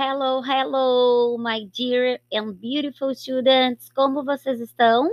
Hello, 0.00 0.40
hello, 0.40 1.36
my 1.38 1.64
dear 1.76 2.20
and 2.32 2.52
beautiful 2.60 3.12
students. 3.16 3.90
Como 3.90 4.22
vocês 4.22 4.60
estão? 4.60 5.10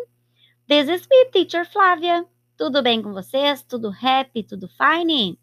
This 0.68 0.88
is 0.88 1.08
me, 1.10 1.26
teacher 1.32 1.66
Flávia. 1.66 2.24
Tudo 2.56 2.84
bem 2.84 3.02
com 3.02 3.12
vocês? 3.12 3.64
Tudo 3.64 3.90
happy? 3.90 4.44
Tudo 4.44 4.68
fine? 4.68 5.40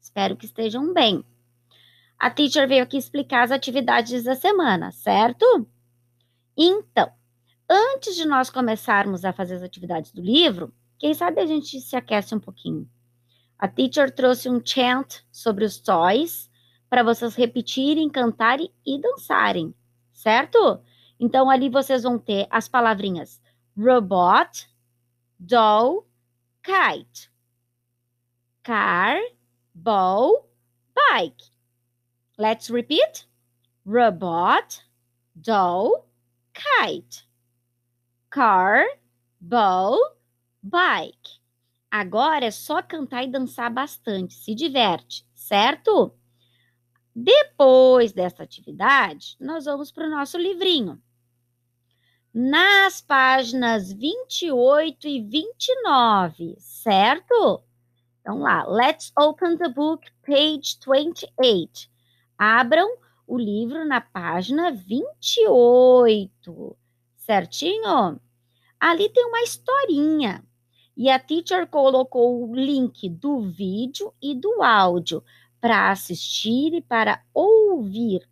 Espero 0.00 0.38
que 0.38 0.46
estejam 0.46 0.94
bem. 0.94 1.22
A 2.18 2.30
teacher 2.30 2.66
veio 2.66 2.82
aqui 2.82 2.96
explicar 2.96 3.44
as 3.44 3.50
atividades 3.50 4.24
da 4.24 4.34
semana, 4.34 4.90
certo? 4.90 5.68
Então, 6.56 7.12
antes 7.68 8.16
de 8.16 8.24
nós 8.24 8.48
começarmos 8.48 9.22
a 9.22 9.34
fazer 9.34 9.56
as 9.56 9.62
atividades 9.62 10.12
do 10.12 10.22
livro, 10.22 10.72
quem 10.98 11.12
sabe 11.12 11.42
a 11.42 11.46
gente 11.46 11.78
se 11.78 11.94
aquece 11.94 12.34
um 12.34 12.40
pouquinho. 12.40 12.88
A 13.58 13.68
teacher 13.68 14.10
trouxe 14.10 14.48
um 14.48 14.64
chant 14.64 15.22
sobre 15.30 15.66
os 15.66 15.78
toys 15.78 16.48
para 16.88 17.02
vocês 17.02 17.34
repetirem, 17.34 18.08
cantarem 18.08 18.72
e 18.84 19.00
dançarem, 19.00 19.74
certo? 20.12 20.80
Então 21.20 21.50
ali 21.50 21.68
vocês 21.68 22.02
vão 22.02 22.18
ter 22.18 22.46
as 22.50 22.68
palavrinhas 22.68 23.40
robot, 23.78 24.68
doll, 25.38 26.04
kite, 26.62 27.30
car, 28.64 29.20
ball, 29.72 30.50
bike. 30.94 31.52
Let's 32.36 32.68
repeat. 32.70 33.28
Robot, 33.86 34.84
doll, 35.34 36.06
kite, 36.52 37.26
car, 38.28 38.84
ball, 39.40 39.96
bike. 40.62 41.38
Agora 41.90 42.44
é 42.44 42.50
só 42.50 42.82
cantar 42.82 43.22
e 43.24 43.30
dançar 43.30 43.72
bastante, 43.72 44.34
se 44.34 44.54
diverte, 44.54 45.24
certo? 45.34 46.12
Depois 47.20 48.12
dessa 48.12 48.44
atividade, 48.44 49.36
nós 49.40 49.64
vamos 49.64 49.90
para 49.90 50.06
o 50.06 50.10
nosso 50.10 50.38
livrinho. 50.38 51.02
Nas 52.32 53.00
páginas 53.00 53.92
28 53.92 55.08
e 55.08 55.20
29, 55.20 56.54
certo? 56.60 57.64
Então 58.20 58.38
lá, 58.38 58.64
let's 58.68 59.10
open 59.18 59.56
the 59.56 59.68
book, 59.68 60.08
page 60.24 60.78
28. 60.86 61.88
Abram 62.38 62.88
o 63.26 63.36
livro 63.36 63.84
na 63.84 64.00
página 64.00 64.70
28, 64.70 66.76
certinho? 67.16 68.20
Ali 68.78 69.08
tem 69.08 69.26
uma 69.26 69.42
historinha. 69.42 70.44
E 70.96 71.10
a 71.10 71.18
teacher 71.18 71.66
colocou 71.66 72.48
o 72.48 72.54
link 72.54 73.08
do 73.08 73.40
vídeo 73.40 74.14
e 74.22 74.36
do 74.36 74.62
áudio 74.62 75.24
para 75.60 75.90
assistir 75.90 76.74
e 76.74 76.80
para 76.80 77.22
ouvir. 77.32 78.28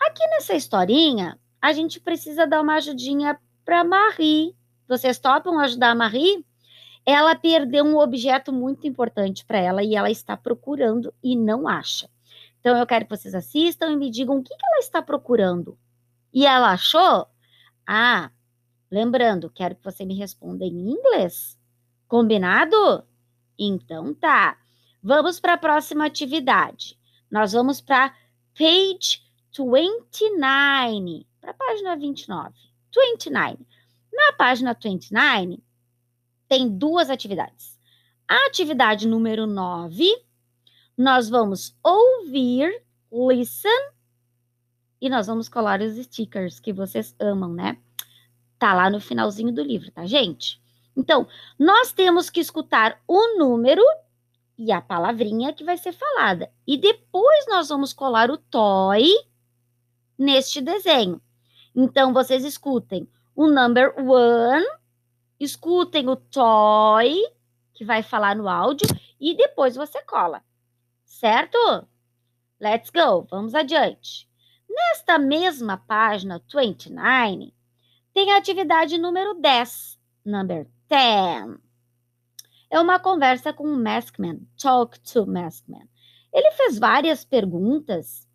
Aqui 0.00 0.26
nessa 0.28 0.54
historinha, 0.54 1.38
a 1.60 1.72
gente 1.72 2.00
precisa 2.00 2.46
dar 2.46 2.60
uma 2.60 2.76
ajudinha 2.76 3.38
para 3.64 3.84
Marie. 3.84 4.56
Vocês 4.88 5.18
topam 5.18 5.58
ajudar 5.58 5.90
a 5.90 5.94
Marie? 5.94 6.44
Ela 7.04 7.34
perdeu 7.34 7.84
um 7.84 7.98
objeto 7.98 8.52
muito 8.52 8.86
importante 8.86 9.44
para 9.44 9.58
ela 9.58 9.82
e 9.82 9.94
ela 9.94 10.10
está 10.10 10.36
procurando 10.36 11.12
e 11.22 11.34
não 11.34 11.66
acha. 11.66 12.08
Então 12.60 12.76
eu 12.76 12.86
quero 12.86 13.06
que 13.06 13.16
vocês 13.16 13.34
assistam 13.34 13.90
e 13.92 13.96
me 13.96 14.10
digam 14.10 14.38
o 14.38 14.42
que, 14.42 14.54
que 14.54 14.66
ela 14.66 14.78
está 14.80 15.00
procurando. 15.00 15.78
E 16.32 16.46
ela 16.46 16.72
achou? 16.72 17.26
Ah, 17.86 18.30
lembrando, 18.90 19.50
quero 19.50 19.74
que 19.74 19.84
você 19.84 20.04
me 20.04 20.14
responda 20.14 20.64
em 20.64 20.90
inglês. 20.90 21.58
Combinado? 22.06 23.04
Então 23.58 24.14
tá. 24.14 24.56
Vamos 25.02 25.38
para 25.38 25.54
a 25.54 25.58
próxima 25.58 26.06
atividade. 26.06 26.98
Nós 27.30 27.52
vamos 27.52 27.80
para 27.80 28.14
page 28.56 29.22
29, 29.56 31.26
para 31.40 31.50
a 31.50 31.54
página 31.54 31.96
29. 31.96 32.54
29. 32.94 33.66
Na 34.12 34.32
página 34.32 34.74
29, 34.74 35.62
tem 36.48 36.68
duas 36.68 37.10
atividades. 37.10 37.78
A 38.26 38.46
atividade 38.46 39.06
número 39.06 39.46
9, 39.46 40.04
nós 40.96 41.28
vamos 41.28 41.76
ouvir, 41.82 42.82
listen, 43.12 43.70
e 45.00 45.08
nós 45.08 45.26
vamos 45.28 45.48
colar 45.48 45.80
os 45.80 45.96
stickers 45.96 46.58
que 46.58 46.72
vocês 46.72 47.14
amam, 47.20 47.52
né? 47.52 47.78
Tá 48.58 48.74
lá 48.74 48.90
no 48.90 49.00
finalzinho 49.00 49.52
do 49.52 49.62
livro, 49.62 49.90
tá, 49.92 50.04
gente? 50.04 50.60
Então, 50.96 51.28
nós 51.56 51.92
temos 51.92 52.28
que 52.28 52.40
escutar 52.40 53.00
o 53.06 53.38
número 53.38 53.82
e 54.58 54.72
a 54.72 54.80
palavrinha 54.80 55.52
que 55.52 55.62
vai 55.62 55.78
ser 55.78 55.92
falada. 55.92 56.50
E 56.66 56.76
depois 56.76 57.46
nós 57.46 57.68
vamos 57.68 57.92
colar 57.92 58.30
o 58.30 58.36
toy 58.36 59.06
neste 60.18 60.60
desenho. 60.60 61.22
Então, 61.74 62.12
vocês 62.12 62.44
escutem 62.44 63.08
o 63.36 63.46
number 63.46 63.94
one, 63.96 64.66
escutem 65.38 66.08
o 66.08 66.16
toy, 66.16 67.14
que 67.72 67.84
vai 67.84 68.02
falar 68.02 68.34
no 68.34 68.48
áudio, 68.48 68.88
e 69.20 69.36
depois 69.36 69.76
você 69.76 70.02
cola. 70.02 70.42
Certo? 71.04 71.56
Let's 72.60 72.90
go, 72.90 73.22
vamos 73.30 73.54
adiante. 73.54 74.28
Nesta 74.68 75.18
mesma 75.18 75.76
página 75.76 76.42
29, 76.52 77.54
tem 78.12 78.32
a 78.32 78.38
atividade 78.38 78.98
número 78.98 79.34
10, 79.34 79.98
number 80.24 80.66
10 80.88 81.67
é 82.70 82.80
uma 82.80 82.98
conversa 82.98 83.52
com 83.52 83.64
o 83.64 83.82
Maskman, 83.82 84.40
Talk 84.60 84.98
to 85.00 85.26
Maskman. 85.26 85.88
Ele 86.32 86.50
fez 86.52 86.78
várias 86.78 87.24
perguntas, 87.24 88.26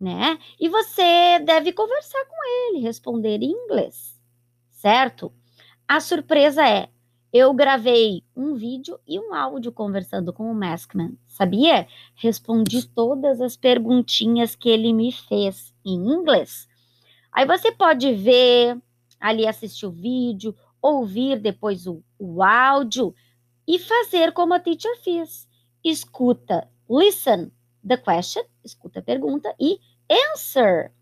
né? 0.00 0.38
E 0.58 0.68
você 0.68 1.38
deve 1.44 1.72
conversar 1.72 2.24
com 2.26 2.36
ele, 2.46 2.80
responder 2.80 3.42
em 3.42 3.52
inglês, 3.52 4.20
certo? 4.70 5.32
A 5.86 6.00
surpresa 6.00 6.68
é, 6.68 6.88
eu 7.32 7.52
gravei 7.54 8.24
um 8.34 8.54
vídeo 8.54 8.98
e 9.06 9.20
um 9.20 9.32
áudio 9.32 9.70
conversando 9.70 10.32
com 10.32 10.50
o 10.50 10.54
Maskman, 10.54 11.16
sabia? 11.26 11.86
Respondi 12.14 12.88
todas 12.88 13.40
as 13.40 13.56
perguntinhas 13.56 14.56
que 14.56 14.68
ele 14.68 14.92
me 14.92 15.12
fez 15.12 15.72
em 15.84 15.94
inglês. 15.94 16.68
Aí 17.30 17.46
você 17.46 17.70
pode 17.70 18.12
ver, 18.14 18.80
ali 19.20 19.46
assistir 19.46 19.86
o 19.86 19.90
vídeo, 19.90 20.56
ouvir 20.82 21.38
depois 21.38 21.86
o, 21.86 22.02
o 22.18 22.42
áudio 22.42 23.14
e 23.66 23.78
fazer 23.78 24.32
como 24.32 24.54
a 24.54 24.60
teacher 24.60 24.96
fez. 25.02 25.48
Escuta, 25.84 26.68
listen 26.88 27.50
the 27.86 27.96
question, 27.96 28.44
escuta 28.64 29.00
a 29.00 29.02
pergunta 29.02 29.54
e 29.60 29.78
answer. 30.32 30.92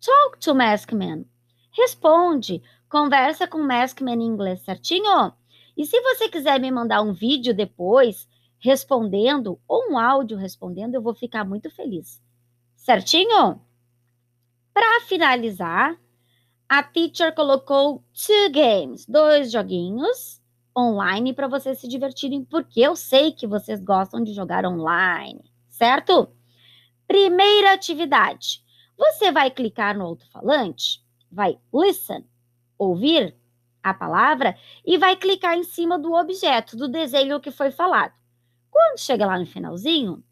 Talk 0.00 0.38
to 0.40 0.54
Maskman. 0.54 1.24
Responde, 1.72 2.62
conversa 2.88 3.46
com 3.46 3.58
Maskman 3.58 4.22
em 4.22 4.26
inglês, 4.26 4.60
certinho? 4.60 5.32
E 5.76 5.84
se 5.84 6.00
você 6.00 6.28
quiser 6.28 6.60
me 6.60 6.70
mandar 6.70 7.02
um 7.02 7.12
vídeo 7.12 7.54
depois 7.54 8.28
respondendo 8.58 9.60
ou 9.68 9.90
um 9.90 9.98
áudio 9.98 10.36
respondendo, 10.36 10.94
eu 10.94 11.02
vou 11.02 11.14
ficar 11.14 11.44
muito 11.44 11.70
feliz. 11.70 12.22
Certinho? 12.76 13.60
Para 14.72 15.00
finalizar, 15.02 15.98
a 16.68 16.82
teacher 16.82 17.34
colocou 17.34 18.02
two 18.12 18.50
games, 18.50 19.06
dois 19.06 19.52
joguinhos 19.52 20.40
online 20.76 21.32
para 21.32 21.46
vocês 21.46 21.78
se 21.78 21.86
divertirem, 21.86 22.44
porque 22.44 22.80
eu 22.80 22.96
sei 22.96 23.32
que 23.32 23.46
vocês 23.46 23.80
gostam 23.80 24.22
de 24.22 24.34
jogar 24.34 24.66
online, 24.66 25.40
certo? 25.68 26.34
Primeira 27.06 27.72
atividade. 27.72 28.62
Você 28.96 29.30
vai 29.30 29.50
clicar 29.50 29.96
no 29.96 30.04
alto-falante, 30.04 31.04
vai 31.30 31.58
listen, 31.72 32.24
ouvir 32.78 33.36
a 33.82 33.92
palavra 33.92 34.56
e 34.84 34.98
vai 34.98 35.16
clicar 35.16 35.56
em 35.56 35.64
cima 35.64 35.98
do 35.98 36.12
objeto, 36.12 36.76
do 36.76 36.88
desenho 36.88 37.40
que 37.40 37.50
foi 37.50 37.70
falado. 37.70 38.14
Quando 38.70 38.98
chega 38.98 39.26
lá 39.26 39.38
no 39.38 39.46
finalzinho, 39.46 40.24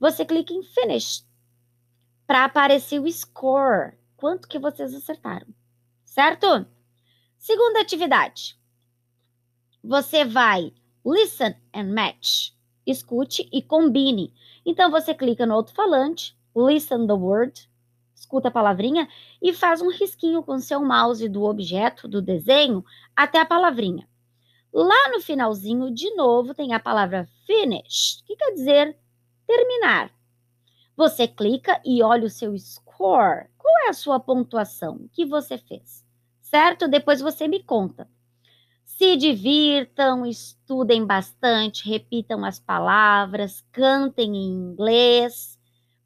você 0.00 0.24
clica 0.24 0.52
em 0.52 0.62
finish 0.62 1.24
para 2.26 2.44
aparecer 2.44 2.98
o 2.98 3.10
score, 3.10 3.96
quanto 4.16 4.48
que 4.48 4.58
vocês 4.58 4.94
acertaram, 4.94 5.46
certo? 6.04 6.66
Segunda 7.38 7.80
atividade 7.80 8.58
você 9.84 10.24
vai 10.24 10.72
listen 11.04 11.54
and 11.74 11.92
match. 11.92 12.52
Escute 12.86 13.46
e 13.52 13.60
combine. 13.60 14.32
Então 14.64 14.90
você 14.90 15.14
clica 15.14 15.44
no 15.44 15.54
alto-falante, 15.54 16.34
listen 16.56 17.06
the 17.06 17.12
word, 17.12 17.68
escuta 18.14 18.48
a 18.48 18.50
palavrinha 18.50 19.06
e 19.42 19.52
faz 19.52 19.82
um 19.82 19.90
risquinho 19.90 20.42
com 20.42 20.58
seu 20.58 20.82
mouse 20.82 21.28
do 21.28 21.42
objeto 21.44 22.08
do 22.08 22.22
desenho 22.22 22.82
até 23.14 23.38
a 23.40 23.44
palavrinha. 23.44 24.08
Lá 24.72 25.10
no 25.12 25.20
finalzinho, 25.20 25.92
de 25.92 26.10
novo, 26.14 26.54
tem 26.54 26.72
a 26.72 26.80
palavra 26.80 27.28
finish, 27.46 28.22
que 28.26 28.34
quer 28.36 28.52
dizer 28.52 28.98
terminar. 29.46 30.10
Você 30.96 31.28
clica 31.28 31.80
e 31.84 32.02
olha 32.02 32.24
o 32.24 32.30
seu 32.30 32.56
score. 32.58 33.48
Qual 33.58 33.86
é 33.86 33.88
a 33.90 33.92
sua 33.92 34.18
pontuação? 34.18 34.96
O 34.96 35.08
que 35.10 35.26
você 35.26 35.58
fez? 35.58 36.04
Certo? 36.40 36.88
Depois 36.88 37.20
você 37.20 37.46
me 37.46 37.62
conta. 37.62 38.08
Se 38.96 39.16
divirtam, 39.16 40.24
estudem 40.24 41.04
bastante, 41.04 41.88
repitam 41.88 42.44
as 42.44 42.60
palavras, 42.60 43.64
cantem 43.72 44.36
em 44.36 44.52
inglês, 44.52 45.58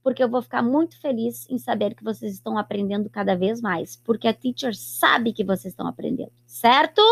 porque 0.03 0.23
eu 0.23 0.29
vou 0.29 0.41
ficar 0.41 0.63
muito 0.63 0.99
feliz 0.99 1.47
em 1.51 1.59
saber 1.59 1.95
que 1.95 2.03
vocês 2.03 2.33
estão 2.33 2.57
aprendendo 2.57 3.11
cada 3.11 3.37
vez 3.37 3.61
mais, 3.61 3.95
porque 3.97 4.27
a 4.27 4.33
teacher 4.33 4.75
sabe 4.75 5.35
que 5.35 5.45
vocês 5.45 5.73
estão 5.75 5.87
aprendendo, 5.87 6.33
certo? 6.47 7.03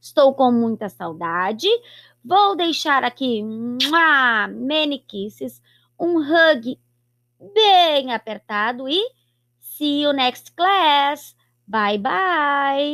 Estou 0.00 0.32
com 0.32 0.52
muita 0.52 0.88
saudade. 0.88 1.66
Vou 2.24 2.54
deixar 2.54 3.02
aqui 3.02 3.42
many 3.42 5.00
kisses, 5.00 5.60
um 5.98 6.18
hug 6.18 6.78
bem 7.52 8.12
apertado 8.12 8.88
e 8.88 9.00
see 9.58 10.02
you 10.02 10.12
next 10.12 10.52
class. 10.52 11.34
Bye 11.66 11.98
bye. 11.98 12.92